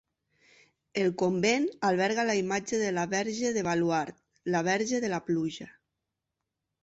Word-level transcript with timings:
El 1.01 1.11
convent 1.21 1.67
alberga 1.89 2.23
la 2.29 2.37
imatge 2.39 2.79
de 2.83 2.89
la 2.97 3.03
Verge 3.13 3.51
de 3.59 3.63
Baluard, 3.69 4.17
la 4.55 4.61
verge 4.69 5.03
de 5.05 5.13
la 5.15 5.23
pluja. 5.27 5.69